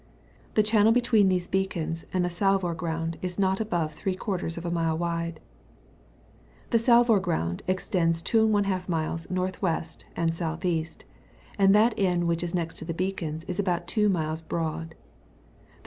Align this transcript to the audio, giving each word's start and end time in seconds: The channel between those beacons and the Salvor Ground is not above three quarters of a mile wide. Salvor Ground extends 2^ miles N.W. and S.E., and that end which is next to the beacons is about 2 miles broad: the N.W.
The 0.55 0.63
channel 0.63 0.91
between 0.91 1.29
those 1.29 1.45
beacons 1.45 2.05
and 2.11 2.25
the 2.25 2.29
Salvor 2.31 2.73
Ground 2.73 3.19
is 3.21 3.37
not 3.37 3.59
above 3.59 3.93
three 3.93 4.15
quarters 4.15 4.57
of 4.57 4.65
a 4.65 4.71
mile 4.71 4.97
wide. 4.97 5.39
Salvor 6.75 7.19
Ground 7.19 7.61
extends 7.67 8.23
2^ 8.23 8.87
miles 8.87 9.27
N.W. 9.29 9.61
and 10.15 10.31
S.E., 10.31 10.95
and 11.59 11.75
that 11.75 11.93
end 11.99 12.27
which 12.27 12.41
is 12.41 12.55
next 12.55 12.77
to 12.77 12.85
the 12.85 12.95
beacons 12.95 13.43
is 13.43 13.59
about 13.59 13.85
2 13.85 14.09
miles 14.09 14.41
broad: 14.41 14.95
the 14.95 14.95
N.W. 14.95 15.01